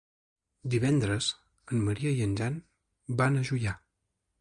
[0.73, 1.27] Divendres
[1.75, 2.61] en Maria i en Jan
[3.23, 3.79] van a Juià.